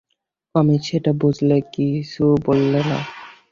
অমিত 0.55 0.81
সেটা 0.87 1.11
বুঝলে, 1.21 1.57
কিছু 1.73 2.23
বললে 2.45 2.81
না। 2.83 2.99